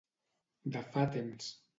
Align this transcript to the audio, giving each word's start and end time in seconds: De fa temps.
De 0.77 0.81
fa 0.95 1.03
temps. 1.17 1.51